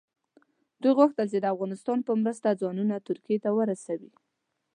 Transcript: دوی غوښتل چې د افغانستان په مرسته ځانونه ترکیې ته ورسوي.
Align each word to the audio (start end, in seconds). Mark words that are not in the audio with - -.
دوی 0.81 0.93
غوښتل 0.99 1.25
چې 1.33 1.39
د 1.39 1.45
افغانستان 1.53 1.97
په 2.07 2.13
مرسته 2.21 2.57
ځانونه 2.61 2.95
ترکیې 3.07 3.37
ته 3.43 3.49
ورسوي. 3.57 4.11